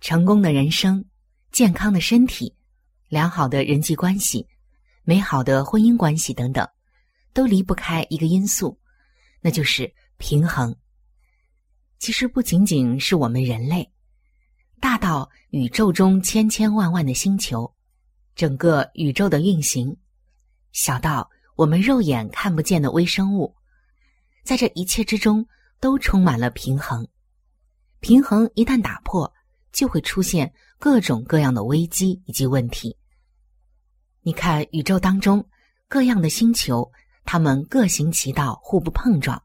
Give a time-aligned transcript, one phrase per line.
[0.00, 1.04] 成功的人生、
[1.50, 2.54] 健康的身体、
[3.08, 4.46] 良好的人际关系、
[5.02, 6.68] 美好的婚姻关系等等，
[7.32, 8.78] 都离不开一个因素，
[9.40, 10.74] 那就是平衡。
[11.98, 13.90] 其实不仅仅是我们人类，
[14.80, 17.74] 大到宇宙中千千万万的星球，
[18.36, 19.96] 整个宇宙的运行，
[20.70, 23.52] 小到我们肉眼看不见的微生物，
[24.44, 25.44] 在这一切之中
[25.80, 27.06] 都充满了平衡。
[27.98, 29.34] 平衡一旦打破，
[29.72, 32.96] 就会出现各种各样的危机以及问题。
[34.22, 35.48] 你看，宇宙当中
[35.88, 36.90] 各样的星球，
[37.24, 39.42] 它们各行其道，互不碰撞，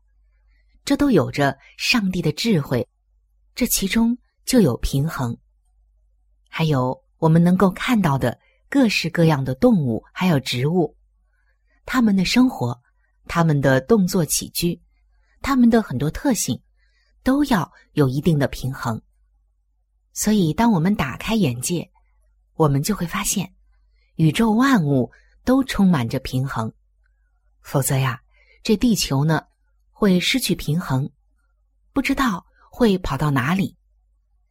[0.84, 2.88] 这都有着上帝的智慧。
[3.56, 5.38] 这其中就有平衡。
[6.50, 10.96] 还有我们能够看到的各式各样的动物，还有植物，
[11.86, 12.82] 它们的生活、
[13.26, 14.82] 它们的动作起居、
[15.42, 16.62] 它们的很多特性，
[17.24, 19.02] 都要有一定的平衡。
[20.16, 21.90] 所以，当我们打开眼界，
[22.54, 23.52] 我们就会发现，
[24.16, 25.12] 宇宙万物
[25.44, 26.72] 都充满着平衡。
[27.62, 28.22] 否则呀，
[28.62, 29.42] 这地球呢
[29.90, 31.10] 会失去平衡，
[31.94, 33.76] 不知道会跑到哪里，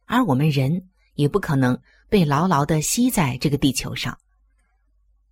[0.03, 4.19] 而我们人也不可能被牢牢的吸在这个地球上。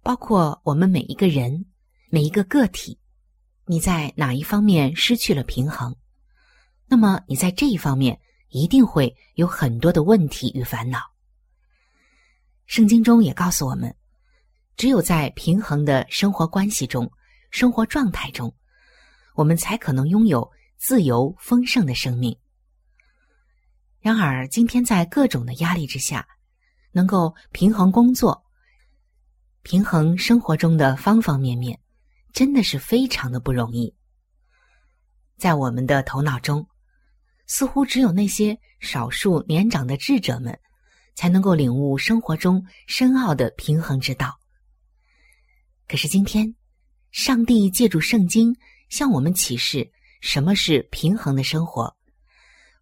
[0.02, 1.66] 包括我们每一个人、
[2.10, 2.98] 每一个个体，
[3.66, 5.94] 你在哪一方面失去了平衡，
[6.88, 8.18] 那么你在这一方面。
[8.52, 11.00] 一定会有很多的问题与烦恼。
[12.66, 13.94] 圣经中也告诉我们，
[14.76, 17.10] 只有在平衡的生活关系中、
[17.50, 18.54] 生活状态中，
[19.36, 22.38] 我们才可能拥有自由丰盛的生命。
[24.00, 26.28] 然而，今天在各种的压力之下，
[26.92, 28.44] 能够平衡工作、
[29.64, 31.80] 平衡生活中的方方面面，
[32.34, 33.94] 真的是非常的不容易。
[35.38, 36.68] 在我们的头脑中。
[37.54, 40.58] 似乎只有那些少数年长的智者们，
[41.16, 44.40] 才能够领悟生活中深奥的平衡之道。
[45.86, 46.56] 可是今天，
[47.12, 48.56] 上帝借助圣经
[48.88, 49.92] 向我们启示
[50.22, 51.94] 什么是平衡的生活，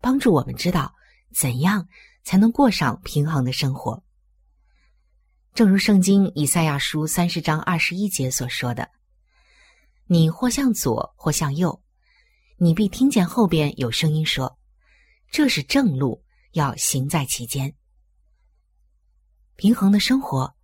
[0.01, 0.93] 帮助我们知道
[1.33, 1.87] 怎样
[2.23, 4.03] 才能过上平衡的生活。
[5.55, 8.87] 正如圣经以赛亚书三十章二十一节所说的
[10.05, 11.81] ：“你或向左，或向右，
[12.57, 14.57] 你必听见后边有声音说。”
[15.31, 16.23] 这是正路，
[16.53, 17.73] 要行在其间。
[19.55, 20.55] 平衡的生活，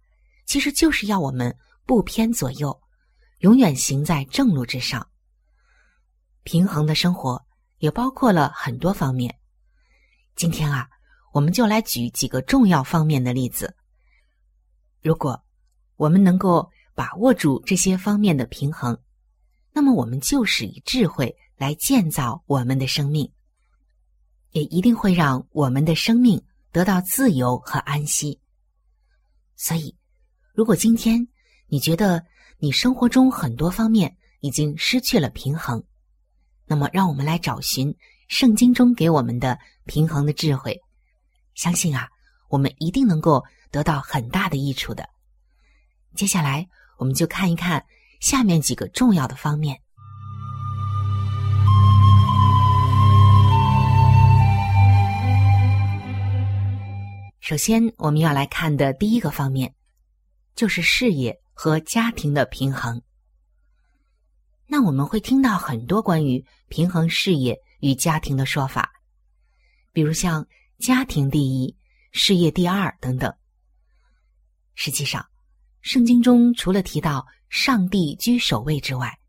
[0.45, 1.55] 其实就是要我们
[1.85, 2.81] 不偏左右，
[3.39, 5.07] 永远行在正路之上。
[6.43, 7.43] 平衡的生活
[7.79, 9.37] 也包括了很多方面。
[10.35, 10.87] 今天啊，
[11.34, 13.75] 我们就来举几个重要方面的例子。
[15.01, 15.43] 如果
[15.95, 18.97] 我们能够把握住这些方面的平衡，
[19.72, 23.31] 那么我们就是以智慧来建造我们的生命。
[24.55, 26.41] 也一定会让我们的生命
[26.72, 28.40] 得到自由和安息。
[29.57, 29.93] 所以，
[30.53, 31.28] 如果今天
[31.67, 32.25] 你觉得
[32.57, 35.84] 你生活中很多方面已经失去了平衡，
[36.66, 37.93] 那么让我们来找寻
[38.29, 40.81] 圣经中给我们的平衡的智慧。
[41.53, 42.07] 相信啊，
[42.47, 45.05] 我们一定能够得到很大的益处的。
[46.16, 46.66] 接下来，
[46.97, 47.85] 我们就看一看
[48.22, 49.81] 下面几个重要的方面。
[57.45, 59.75] 首先，我们要来看的第一个方面，
[60.55, 62.99] 就是事业和家庭的平衡。
[64.65, 68.91] 那我们会听到很多关于平衡事业与家庭的说法，
[69.93, 70.47] 比如像
[70.81, 71.77] “家庭第一，
[72.11, 73.31] 事业第二”等等。
[74.73, 75.23] 实际上，
[75.81, 79.19] 圣经中除了提到上帝居首位之外，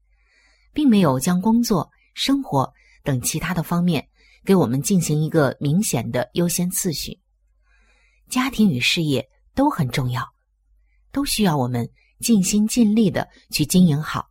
[0.73, 2.73] 并没有将工作、生活
[3.03, 4.09] 等其他的方面
[4.43, 7.21] 给我们进行一个明显的优先次序。
[8.29, 10.29] 家庭与事业都很重要，
[11.13, 11.89] 都需要我们
[12.21, 14.29] 尽心尽力的去经营好。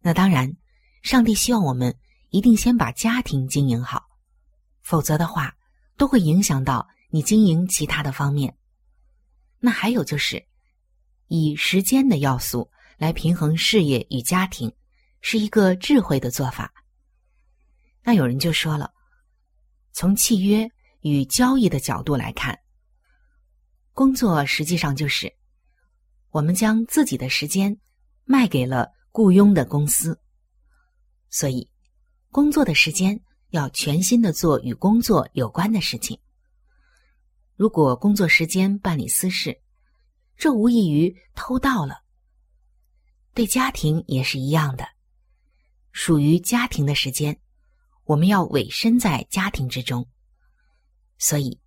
[0.00, 0.56] 那当然，
[1.02, 1.96] 上帝希望我们
[2.30, 4.04] 一定先把家庭经营好，
[4.82, 5.54] 否则的话，
[5.96, 8.56] 都会影响到你经营其他的方面。
[9.58, 10.44] 那还有就是，
[11.28, 14.72] 以时间的要素来平衡事业与家庭，
[15.20, 16.72] 是一个智慧的做法。
[18.02, 18.92] 那有人就说了，
[19.92, 20.68] 从契约
[21.00, 22.58] 与交易的角度来看。
[23.94, 25.30] 工作实际上就是
[26.30, 27.78] 我们将自己的时间
[28.24, 30.18] 卖给了雇佣的公司，
[31.28, 31.68] 所以
[32.30, 36.18] 工作的时间要全心的做与工作有关的事情。
[37.54, 39.60] 如果工作时间办理私事，
[40.38, 42.02] 这无异于偷盗了。
[43.34, 44.88] 对家庭也是一样的，
[45.90, 47.38] 属于家庭的时间，
[48.04, 50.08] 我们要委身在家庭之中，
[51.18, 51.61] 所以。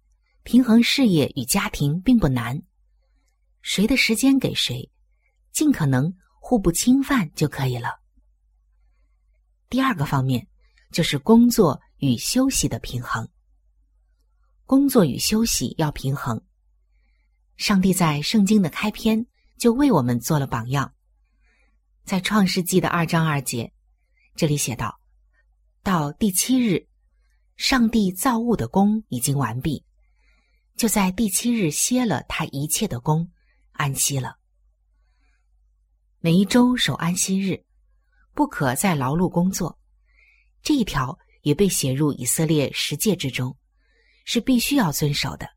[0.46, 2.62] 平衡事业与家庭并不难，
[3.64, 4.92] 谁的时间给谁，
[5.52, 8.00] 尽可能互不侵犯就可以了。
[9.70, 10.48] 第二个方面
[10.92, 13.28] 就是工作与休息的平衡。
[14.68, 16.40] 工作与休息要平衡。
[17.58, 19.26] 上帝在圣经的开篇
[19.58, 20.94] 就为我们做了榜样，
[22.04, 23.74] 在创世纪的二章二节，
[24.36, 25.00] 这里写道
[25.82, 26.88] ：“到第七日，
[27.58, 29.84] 上帝造物的功已经完毕。”
[30.76, 33.32] 就在第七日歇了他一切的功，
[33.72, 34.36] 安息了。
[36.20, 37.64] 每一周守安息日，
[38.34, 39.80] 不可再劳碌工作。
[40.62, 43.56] 这一条也被写入以色列十诫之中，
[44.26, 45.48] 是必须要遵守的。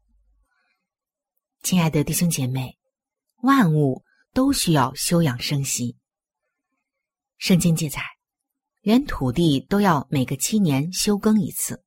[1.63, 2.79] 亲爱的弟兄姐妹，
[3.43, 5.97] 万物都需要休养生息。
[7.39, 8.03] 圣经记载，
[8.83, 11.83] 连土地都要每个七年休耕一次，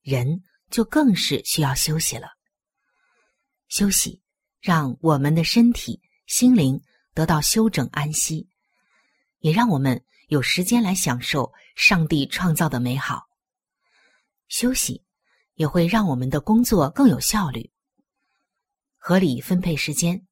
[0.00, 2.28] 人就更是需要休息了。
[3.76, 4.22] 休息，
[4.60, 6.80] 让我们的身体、心灵
[7.12, 8.48] 得到休整安息，
[9.40, 13.24] 也让我们有时间来享受上帝创造的美好。
[14.46, 15.02] 休息
[15.54, 17.72] 也会让我们的工作更有效率。
[18.96, 20.24] 合理分配时间，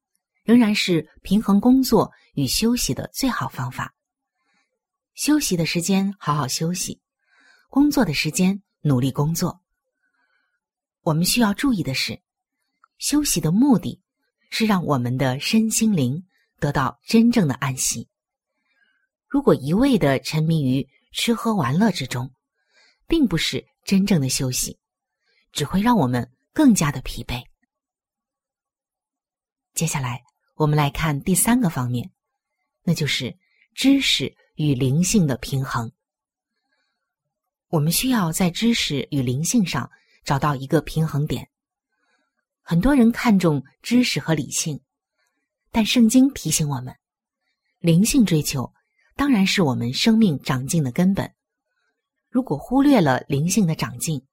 [0.43, 3.93] 仍然是平衡工作与休息的最好方法。
[5.15, 7.01] 休息的时间好好休息，
[7.67, 9.61] 工作的时间努力工作。
[11.01, 12.23] 我们需要注意的是。
[13.03, 14.01] 休息的目的
[14.49, 16.25] 是让我们的身心灵
[16.57, 18.07] 得到真正的安息。
[19.27, 22.33] 如果一味的沉迷于吃喝玩乐之中，
[23.05, 24.79] 并不是真正的休息，
[25.51, 27.43] 只会让我们更加的疲惫。
[29.73, 30.23] 接下来，
[30.55, 32.09] 我们来看第三个方面，
[32.83, 33.37] 那就是
[33.75, 35.91] 知识与灵性的平衡。
[37.67, 39.91] 我们需要在知识与灵性上
[40.23, 41.49] 找到一个平衡点。
[42.65, 44.79] 很多人看重知识和理性，
[45.69, 46.95] 但圣经提醒我们，
[47.79, 48.71] 灵性追求
[49.17, 51.29] 当然是我们生命长进的根本。
[52.29, 54.25] 如果忽略了灵性的长进，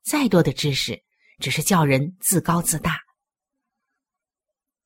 [0.00, 1.02] 再多的知识
[1.40, 3.00] 只是叫人自高自大。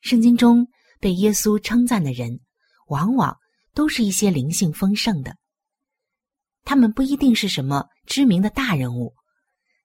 [0.00, 0.66] 圣经中
[1.00, 2.40] 被耶稣称赞的人，
[2.86, 3.36] 往往
[3.74, 5.36] 都是一些灵性丰盛的。
[6.64, 9.14] 他们不一定是什么知名的大人物，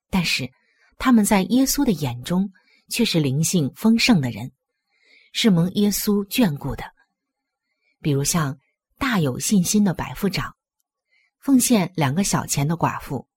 [0.09, 0.49] 但是
[0.97, 2.49] 他们在耶稣的眼中。
[2.87, 4.51] 却是灵性丰盛的人，
[5.33, 6.83] 是蒙耶稣眷顾的。
[7.99, 8.57] 比如像
[8.97, 10.55] 大有信心的百夫长，
[11.39, 13.27] 奉献两个小钱的寡妇，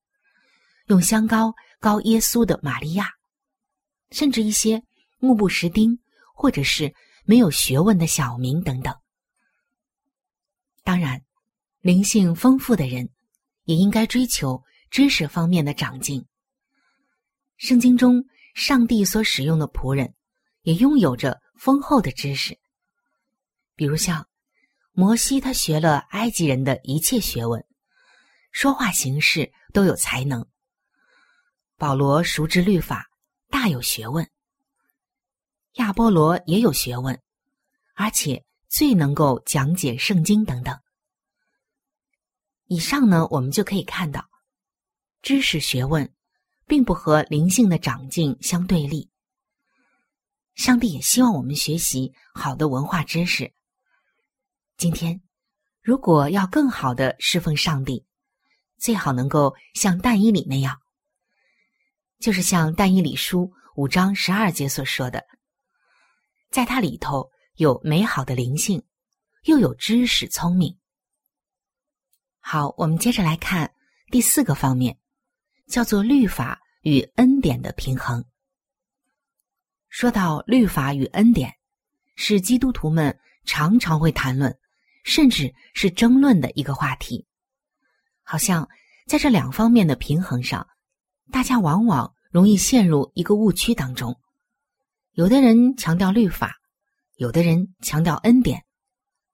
[0.85, 3.09] 用香膏膏耶稣的玛利亚，
[4.11, 4.83] 甚至一些
[5.17, 5.99] 目不识丁
[6.35, 6.93] 或者是
[7.25, 8.95] 没有学问的小民等等。
[10.83, 11.23] 当然，
[11.81, 13.09] 灵性丰富的人
[13.63, 16.25] 也应该追求知识方面的长进。
[17.57, 18.23] 圣经中。
[18.53, 20.13] 上帝所使用的仆人，
[20.61, 22.59] 也拥有着丰厚的知识。
[23.75, 24.27] 比如像
[24.91, 27.65] 摩西，他学了埃及人的一切学问，
[28.51, 30.45] 说话行事都有才能。
[31.77, 33.09] 保罗熟知律法，
[33.49, 34.29] 大有学问。
[35.73, 37.21] 亚波罗也有学问，
[37.93, 40.77] 而且最能够讲解圣经等等。
[42.65, 44.29] 以上呢，我们就可以看到
[45.21, 46.13] 知识学问。
[46.69, 49.09] 并不和灵性的长进相对立，
[50.53, 53.51] 上帝也希望我们学习好的文化知识。
[54.77, 55.19] 今天，
[55.81, 58.05] 如果要更好的侍奉上帝，
[58.77, 60.79] 最好能够像但以理那样，
[62.19, 65.25] 就是像但以理书五章十二节所说的，
[66.51, 68.83] 在它里头有美好的灵性，
[69.45, 70.77] 又有知识聪明。
[72.39, 73.73] 好，我们接着来看
[74.11, 74.99] 第四个方面，
[75.69, 78.25] 叫做律法与恩典的平衡。
[79.87, 81.53] 说到律法与恩典，
[82.15, 84.53] 是基督徒们常常会谈论，
[85.03, 87.25] 甚至是争论的一个话题。
[88.23, 88.67] 好像
[89.07, 90.67] 在这两方面的平衡上，
[91.31, 94.19] 大家往往容易陷入一个误区当中。
[95.13, 96.55] 有的人强调律法，
[97.15, 98.63] 有的人强调恩典，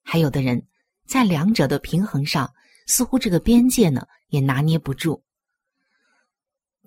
[0.03, 0.67] 还有的人
[1.05, 2.53] 在两者的平衡上。
[2.87, 5.23] 似乎这个边界呢也拿捏不住。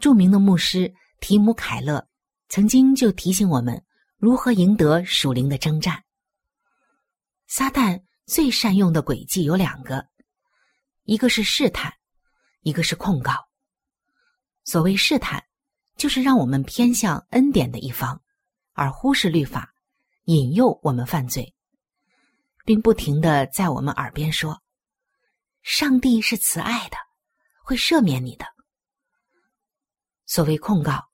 [0.00, 2.08] 著名的牧师提姆·凯勒
[2.48, 3.84] 曾经就提醒我们
[4.16, 6.04] 如何赢得属灵的征战。
[7.46, 10.06] 撒旦最善用的诡计有两个，
[11.04, 11.92] 一个是试探，
[12.60, 13.32] 一个是控告。
[14.64, 15.42] 所谓试探，
[15.96, 18.20] 就是让我们偏向恩典的一方，
[18.74, 19.72] 而忽视律法，
[20.24, 21.54] 引诱我们犯罪，
[22.64, 24.62] 并不停的在我们耳边说。
[25.62, 26.96] 上帝是慈爱的，
[27.64, 28.44] 会赦免你的。
[30.28, 31.08] 所谓控告，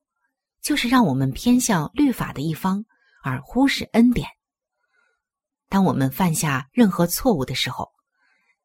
[0.61, 2.85] 就是让我们偏向律法的一方，
[3.23, 4.29] 而忽视恩典。
[5.69, 7.93] 当我们犯下任何错误的时候，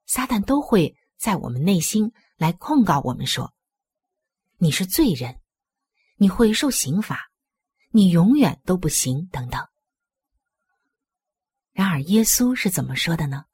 [0.08, 3.54] 撒旦都会在我们内心来控告我们说
[4.58, 5.40] ：“你是罪人，
[6.18, 7.30] 你会受刑罚，
[7.92, 9.66] 你永远都不行。”等等。
[11.72, 13.46] 然而，耶稣是怎么说的呢？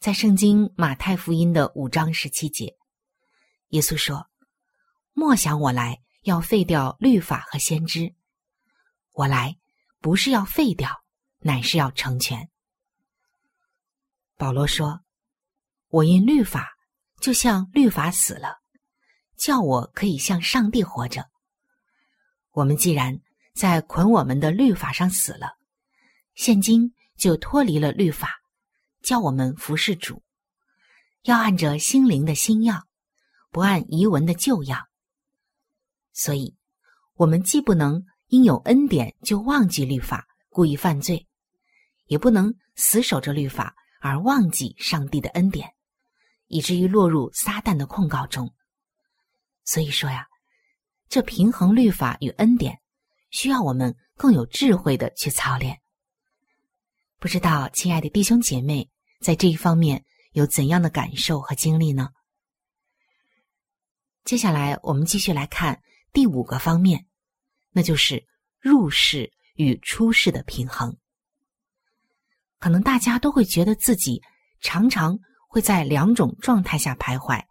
[0.00, 2.76] 在圣经马太福音的五章十七节，
[3.68, 4.28] 耶稣说
[5.18, 8.14] ：“莫想我来要废掉律法和先知，
[9.14, 9.58] 我来
[9.98, 11.02] 不是要废掉，
[11.40, 12.48] 乃是要成全。”
[14.38, 15.00] 保罗说
[15.90, 16.68] ：“我因律法，
[17.20, 18.60] 就像律法死了，
[19.36, 21.28] 叫我可以向上帝活着。
[22.52, 23.20] 我们既然
[23.56, 25.56] 在捆我们的律法上死了，
[26.36, 28.36] 现今就脱离了律法。”
[29.02, 30.22] 叫我们服侍主，
[31.22, 32.86] 要按着心灵的新样，
[33.50, 34.86] 不按遗文的旧样。
[36.18, 36.52] 所以，
[37.14, 41.28] 我们既不能因有恩典就忘记律法，故意犯罪，
[42.06, 45.72] 也不能死守着律法而忘记上帝的恩典，
[46.48, 48.52] 以至于落入撒旦的控告中。
[49.64, 50.26] 所以说呀，
[51.08, 52.80] 这平衡律法与恩典，
[53.30, 55.80] 需要我们更有智慧的去操练。
[57.20, 58.90] 不知道，亲爱的弟兄姐妹。
[59.20, 62.10] 在这一方面有怎样的感受和经历呢？
[64.24, 67.06] 接下来我们继续来看第五个方面，
[67.70, 68.26] 那就是
[68.60, 70.96] 入世与出世的平衡。
[72.58, 74.22] 可能大家都会觉得自己
[74.60, 77.44] 常常会在两种状态下徘徊，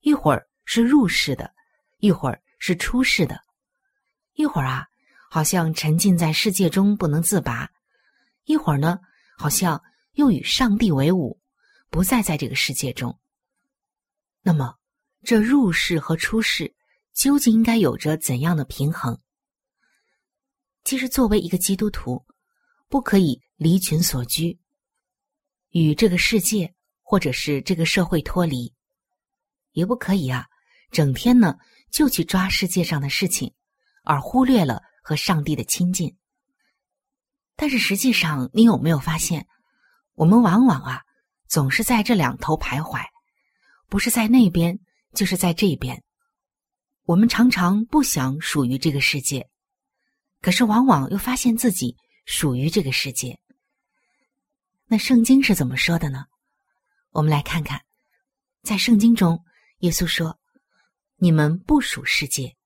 [0.00, 1.54] 一会儿是入世的，
[1.98, 3.40] 一会儿是出世的，
[4.34, 4.86] 一会儿啊，
[5.30, 7.70] 好像沉浸在世界中不能自拔，
[8.44, 8.98] 一会儿呢，
[9.36, 9.82] 好像。
[10.14, 11.40] 又与上帝为伍，
[11.90, 13.18] 不再在这个世界中。
[14.42, 14.76] 那么，
[15.24, 16.72] 这入世和出世
[17.14, 19.18] 究竟应该有着怎样的平衡？
[20.82, 22.26] 其实，作为一个基督徒，
[22.88, 24.58] 不可以离群所居，
[25.70, 28.74] 与这个世界或者是这个社会脱离，
[29.72, 30.46] 也不可以啊，
[30.90, 31.56] 整天呢
[31.90, 33.54] 就去抓世界上的事情，
[34.02, 36.18] 而忽略了和上帝的亲近。
[37.56, 39.46] 但是，实际上，你有没有发现？
[40.14, 41.02] 我们往往啊，
[41.48, 43.00] 总是在这两头徘徊，
[43.88, 44.78] 不是在那边，
[45.14, 46.02] 就是在这边。
[47.04, 49.48] 我们常常不想属于这个世界，
[50.40, 53.38] 可是往往又发现自己属于这个世界。
[54.86, 56.24] 那圣经是怎么说的呢？
[57.10, 57.84] 我们来看看，
[58.62, 59.44] 在圣经中，
[59.78, 60.38] 耶稣说
[61.16, 62.56] ：“你们不属世界，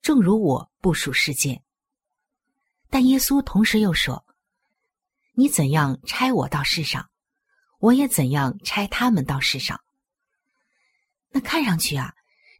[0.00, 1.62] 正如我不属世界。”
[2.88, 4.24] 但耶稣同时又说。
[5.34, 7.08] 你怎样拆我到世上，
[7.78, 9.80] 我也怎样拆他们到世上。
[11.30, 12.12] 那看上去啊，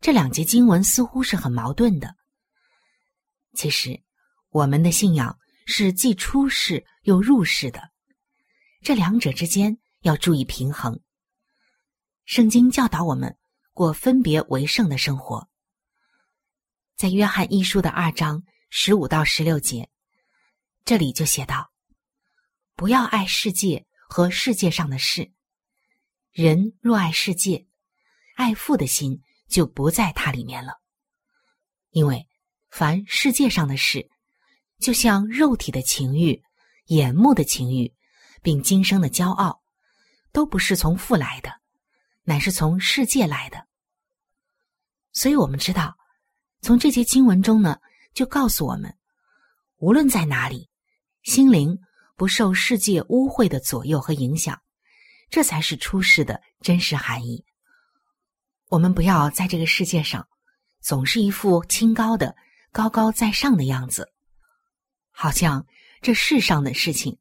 [0.02, 2.16] 这两节经文似乎是很矛盾的。
[3.54, 4.02] 其实，
[4.49, 7.92] 我们的信仰是既出世又入世的，
[8.80, 11.00] 这两者之间要注意平衡。
[12.25, 13.38] 圣经教导我们
[13.73, 15.49] 过分别为圣的生活，
[16.97, 19.88] 在约翰一书的二章十五到十六节，
[20.85, 21.71] 这里就写道。
[22.75, 25.30] 不要爱世界和世界上的事。
[26.32, 27.68] 人若爱世界，
[28.35, 30.73] 爱父的心就不在它里面了。
[31.90, 32.26] 因为
[32.71, 34.11] 凡世界上的事，
[34.80, 36.42] 就像肉体的情欲、
[36.87, 37.94] 眼目的情欲，
[38.42, 39.62] 并今生的骄傲，
[40.32, 41.52] 都不是从父来的，
[42.23, 43.68] 乃是从世界来的。
[45.12, 45.94] 所以，我们知道，
[46.62, 47.78] 从这节经文中呢，
[48.14, 48.97] 就告诉我们，
[49.76, 50.71] 无论在哪里，
[51.23, 51.78] 心灵
[52.16, 54.59] 不受世界污秽的左右和影响，
[55.28, 57.44] 这才是出世的真实含义。
[58.73, 60.26] 我们不要在这个世界上。
[60.81, 62.35] 总是一副清高的、
[62.73, 64.11] 高高在上的样子，
[65.11, 65.67] 好像
[66.00, 67.19] 这世上的事情，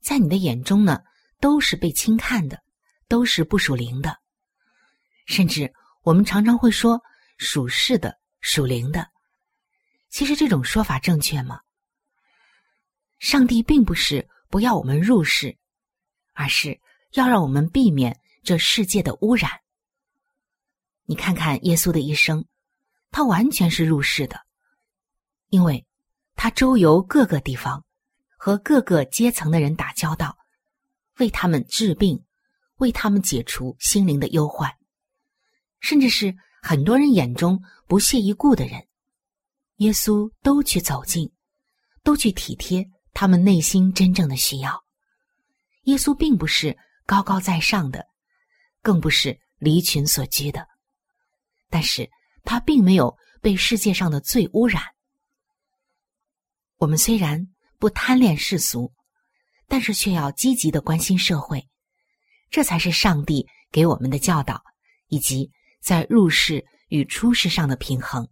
[0.00, 1.02] 在你的眼中呢，
[1.40, 2.62] 都是被轻看的，
[3.08, 4.16] 都是不属灵的。
[5.26, 7.02] 甚至我们常常会说
[7.36, 9.08] 属世的、属灵的。
[10.08, 11.60] 其实这种说法正确吗？
[13.18, 15.58] 上帝并不是不要我们入世，
[16.32, 16.80] 而是
[17.14, 19.50] 要让我们避免这世界的污染。
[21.12, 22.42] 你看看耶稣的一生。
[23.10, 24.40] 他完全是入世的，
[25.50, 25.86] 因为
[26.36, 27.84] 他周游各个地方，
[28.38, 30.34] 和各个阶层的人打交道，
[31.18, 32.24] 为他们治病，
[32.76, 34.74] 为他们解除心灵的忧患，
[35.80, 38.88] 甚至是很多人眼中不屑一顾的人，
[39.76, 41.30] 耶稣都去走近，
[42.02, 44.82] 都去体贴他们内心真正的需要。
[45.82, 48.06] 耶稣并不是高高在上的，
[48.80, 50.66] 更不是离群所居的，
[51.72, 52.08] 但是。
[52.44, 54.82] 他并没有被世界上的罪污染。
[56.78, 57.46] 我们虽然
[57.78, 58.92] 不贪恋世俗，
[59.68, 61.68] 但是却要积极的关心社会，
[62.50, 64.60] 这才是上帝给我们的教导，
[65.06, 68.28] 以及在入世与出世上的平衡。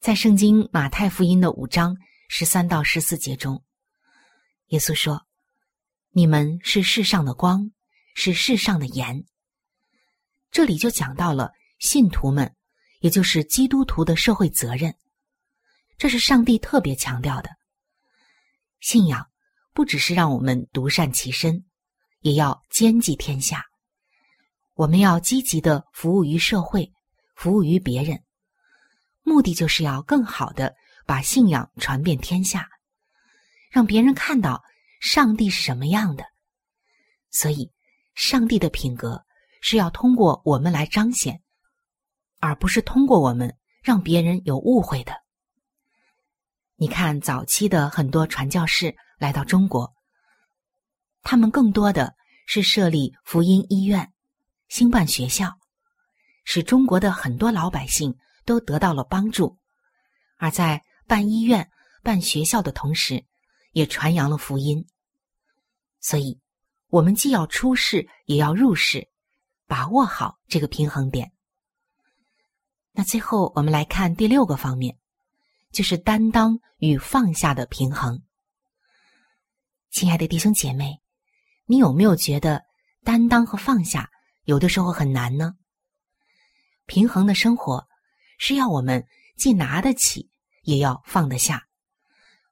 [0.00, 1.94] 在圣经马太福音的五章
[2.30, 3.62] 十三到十四节中，
[4.68, 5.26] 耶稣说
[6.16, 7.70] ：“你们是世上的光，
[8.14, 9.26] 是世上的盐。”
[10.50, 11.52] 这里就讲到了。
[11.78, 12.54] 信徒们，
[13.00, 14.94] 也就是基督徒的社会责任，
[15.98, 17.50] 这是上帝特别强调的。
[18.80, 19.26] 信仰
[19.72, 21.64] 不只是让我们独善其身，
[22.20, 23.64] 也要兼济天下。
[24.74, 26.92] 我们要积极的服务于社会，
[27.34, 28.22] 服务于别人，
[29.22, 30.74] 目的就是要更好的
[31.06, 32.68] 把信仰传遍天下，
[33.70, 34.62] 让别人看到
[35.00, 36.24] 上帝是什么样的。
[37.30, 37.70] 所以，
[38.14, 39.24] 上帝的品格
[39.60, 41.42] 是要通过我们来彰显。
[42.46, 45.12] 而不是通过我们让别人有误会的。
[46.76, 49.92] 你看，早期的很多传教士来到中国，
[51.22, 52.14] 他们更多的
[52.46, 54.12] 是设立福音医院、
[54.68, 55.58] 兴办学校，
[56.44, 59.58] 使中国的很多老百姓都得到了帮助。
[60.36, 61.68] 而在办医院、
[62.04, 63.24] 办学校的同时，
[63.72, 64.86] 也传扬了福音。
[66.00, 66.38] 所以，
[66.90, 69.08] 我们既要出世，也要入世，
[69.66, 71.32] 把握好这个平衡点。
[72.98, 74.96] 那最后，我们来看第六个方面，
[75.70, 78.22] 就是担当与放下的平衡。
[79.90, 81.02] 亲爱的弟兄姐妹，
[81.66, 82.64] 你有没有觉得
[83.04, 84.10] 担当和放下
[84.44, 85.56] 有的时候很难呢？
[86.86, 87.86] 平衡的生活
[88.38, 89.06] 是要我们
[89.36, 90.30] 既拿得起，
[90.62, 91.66] 也要放得下，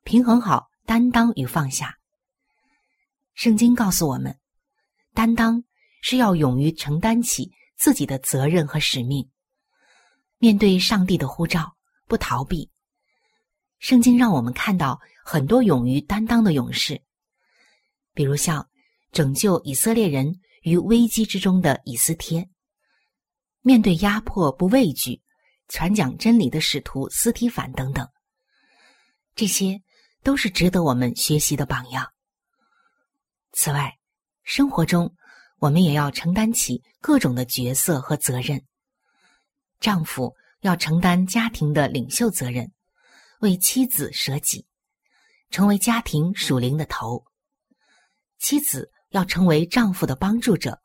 [0.02, 1.96] 平衡好担当与放下。
[3.32, 4.38] 圣经告诉我们，
[5.14, 5.64] 担当
[6.02, 9.26] 是要勇于承担起自己的责任和使命。
[10.44, 11.74] 面对上帝的呼召，
[12.06, 12.70] 不逃避。
[13.78, 17.00] 圣经让我们看到很多勇于担当的勇士，
[18.12, 18.68] 比如像
[19.10, 22.46] 拯救以色列人于危机之中的以斯帖，
[23.62, 25.18] 面对压迫不畏惧、
[25.68, 28.06] 传讲真理的使徒斯提凡等等。
[29.34, 29.80] 这些
[30.22, 32.06] 都是值得我们学习的榜样。
[33.52, 33.96] 此外，
[34.42, 35.10] 生活中
[35.58, 38.62] 我们也要承担起各种的角色和责任。
[39.80, 42.72] 丈夫要承担家庭的领袖责任，
[43.40, 44.66] 为妻子舍己，
[45.50, 47.24] 成为家庭属灵的头；
[48.38, 50.80] 妻子要成为丈夫的帮助者，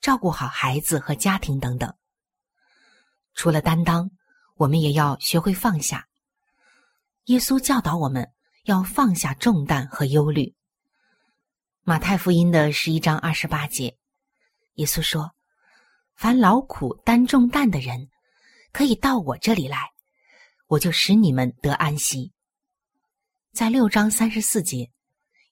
[0.00, 1.94] 照顾好孩子和家庭等等。
[3.34, 4.10] 除了担当，
[4.56, 6.08] 我们也要学会放下。
[7.26, 8.30] 耶稣教导我们
[8.64, 10.54] 要放下重担和忧虑。
[11.82, 13.96] 马太福音的十一章二十八节，
[14.74, 15.34] 耶稣说
[16.16, 18.10] ：“凡劳苦担重担的人。”
[18.74, 19.88] 可以到我这里来，
[20.66, 22.32] 我就使你们得安息。
[23.52, 24.90] 在六章三十四节，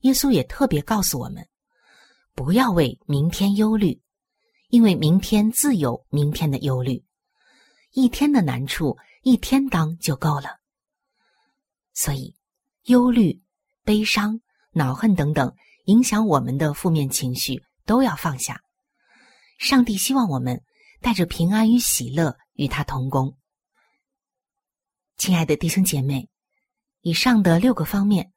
[0.00, 1.46] 耶稣也特别告诉我们，
[2.34, 4.02] 不要为明天忧虑，
[4.70, 7.04] 因为明天自有明天的忧虑，
[7.92, 10.58] 一天的难处一天当就够了。
[11.94, 12.34] 所以，
[12.86, 13.40] 忧虑、
[13.84, 14.40] 悲伤、
[14.72, 15.54] 恼恨等等
[15.84, 18.60] 影响我们的负面情绪都要放下。
[19.58, 20.60] 上帝希望我们
[21.00, 22.36] 带着平安与喜乐。
[22.62, 23.36] 与他同工，
[25.16, 26.28] 亲爱的弟兄姐妹，
[27.00, 28.32] 以上的六个方面，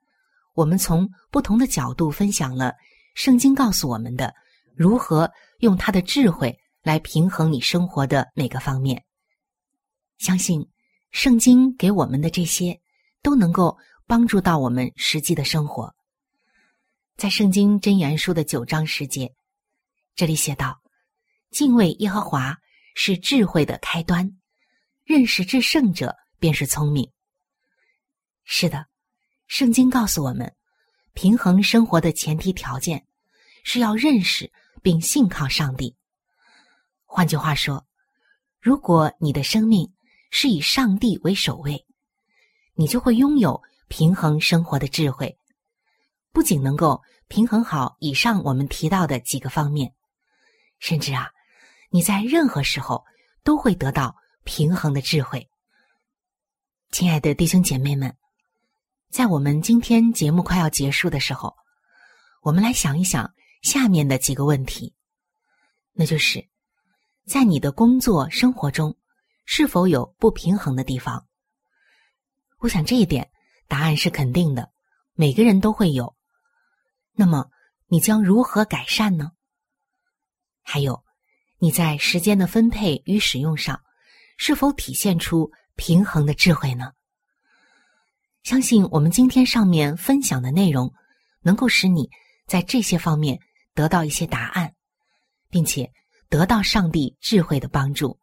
[0.55, 2.73] 我们从不同的角度分享了
[3.13, 4.33] 圣经告诉我们的
[4.73, 9.05] 如何用他的智慧来平衡你生活的每个方面。
[10.17, 10.67] 相信
[11.11, 12.81] 圣经给我们的这些
[13.21, 15.93] 都能够帮助到我们实际的生活。
[17.15, 19.35] 在圣经箴言书的九章十节，
[20.15, 20.81] 这里写道
[21.51, 22.57] ：“敬畏耶和华
[22.95, 24.36] 是智慧的开端，
[25.03, 27.12] 认识至圣者便是聪明。”
[28.43, 28.88] 是的，
[29.45, 30.55] 圣经告诉我们，
[31.13, 33.05] 平衡生活的前提条件
[33.63, 35.95] 是要认识并信靠上帝。
[37.05, 37.86] 换句话说，
[38.60, 39.93] 如果你的生命
[40.31, 41.86] 是以上帝为首位，
[42.73, 45.38] 你就会拥有平衡生活的智慧，
[46.31, 49.93] 不仅能够平衡好以上我们提到的几个方面，
[50.79, 51.31] 甚至啊，
[51.95, 53.05] 你在任何时候
[53.41, 55.49] 都会得到平衡的智慧。
[56.91, 58.13] 亲爱的弟兄姐妹们。
[59.10, 61.55] 在我们今天节目快要结束的时候，
[62.41, 64.93] 我们来想一想下面的几个问题，
[65.93, 66.45] 那就是
[67.25, 68.97] 在你的工作生活中
[69.45, 71.25] 是否有不平衡的地方？
[72.58, 73.31] 我想这一点
[73.69, 74.69] 答案是肯定的，
[75.13, 76.13] 每个人都会有。
[77.13, 77.49] 那么
[77.88, 79.31] 你将如何改善呢？
[80.62, 81.04] 还有
[81.57, 83.81] 你在时间的分配与使用上
[84.37, 86.91] 是否体现出平衡的智慧呢？
[88.43, 90.93] 相信我们今天上面分享的内容，
[91.41, 92.09] 能够使你
[92.45, 93.39] 在这些方面
[93.73, 94.75] 得到一些答案，
[95.49, 95.91] 并且
[96.29, 98.19] 得到上帝智慧的帮助。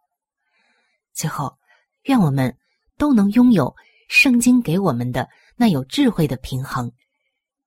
[1.12, 1.58] 最后，
[2.02, 2.56] 愿我们
[2.96, 3.74] 都能拥有
[4.08, 6.92] 圣经给我们的那有智慧的平衡，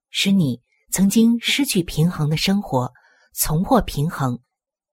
[0.09, 2.93] 使你曾经失去平衡的生活
[3.33, 4.39] 重获平衡，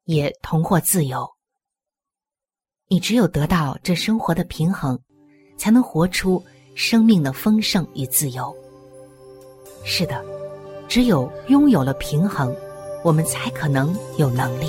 [0.05, 1.29] 也同获自由。
[2.89, 4.99] 你只有得到这生活的平衡，
[5.57, 6.43] 才能活出。
[6.75, 8.51] 生命的丰盛与自由。
[9.85, 10.25] 是的，
[10.89, 12.57] 只有拥有了平衡，
[13.05, 14.69] 我们才可能有能力。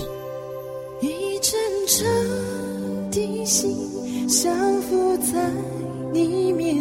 [0.99, 5.49] 一阵阵的心降伏在
[6.11, 6.72] 你面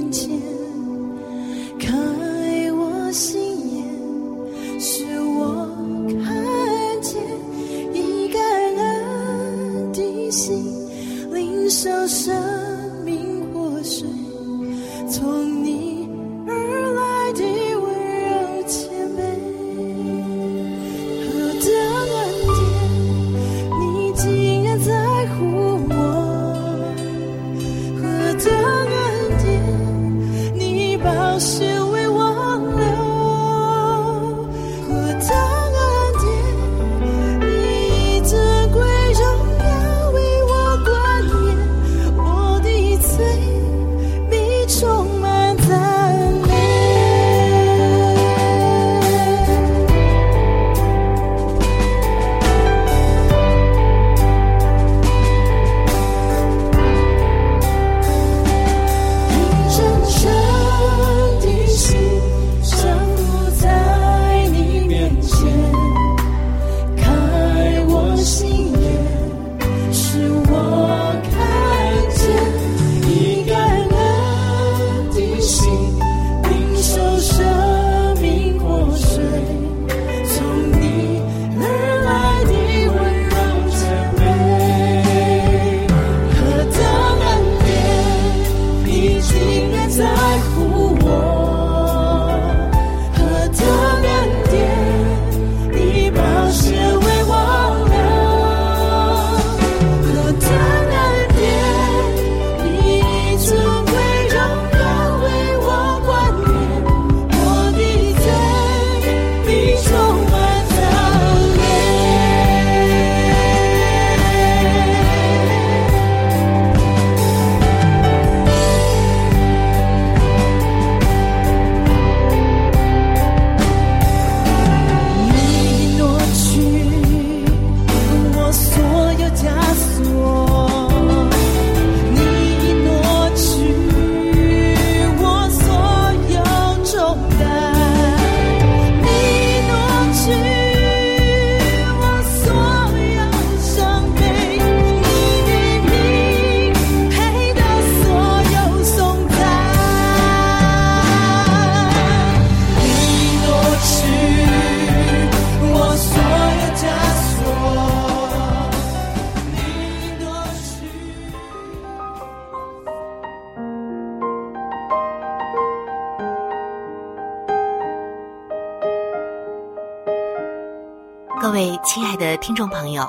[171.62, 173.08] 位亲爱的听众朋友，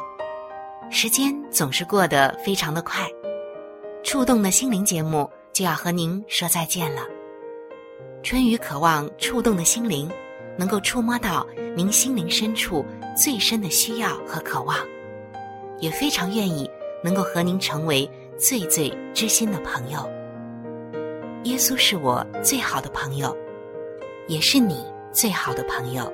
[0.91, 3.09] 时间总是过得非常的快，
[4.03, 7.01] 触动的心灵节目就要和您说再见了。
[8.21, 10.07] 春雨渴望触动的心灵，
[10.55, 11.43] 能够触摸到
[11.75, 12.85] 您心灵深处
[13.17, 14.77] 最深的需要和渴望，
[15.79, 16.69] 也非常愿意
[17.03, 20.07] 能够和您成为最最知心的朋友。
[21.45, 23.35] 耶稣是我最好的朋友，
[24.27, 26.13] 也是你最好的朋友。